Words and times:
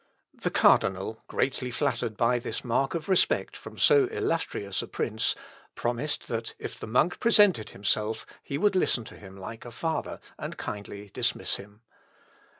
The 0.41 0.49
cardinal, 0.49 1.23
greatly 1.27 1.69
flattered 1.69 2.17
by 2.17 2.39
this 2.39 2.63
mark 2.63 2.95
of 2.95 3.07
respect 3.07 3.55
from 3.55 3.77
so 3.77 4.05
illustrious 4.09 4.81
a 4.81 4.87
prince, 4.87 5.35
promised 5.75 6.27
that 6.27 6.55
if 6.57 6.79
the 6.79 6.87
monk 6.87 7.19
presented 7.19 7.69
himself 7.69 8.25
he 8.41 8.57
would 8.57 8.75
listen 8.75 9.03
to 9.03 9.15
him 9.15 9.37
like 9.37 9.63
a 9.63 9.69
father, 9.69 10.19
and 10.39 10.57
kindly 10.57 11.11
dismiss 11.13 11.57
him. 11.57 11.81